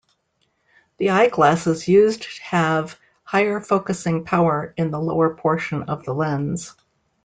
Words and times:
The 0.97 1.11
eyeglasses 1.11 1.87
used 1.87 2.25
have 2.41 2.99
higher 3.23 3.59
focussing 3.59 4.25
power 4.25 4.73
in 4.75 4.89
the 4.89 4.99
lower 4.99 5.35
portion 5.35 5.83
of 5.83 6.05
the 6.05 6.13
lens. 6.13 6.73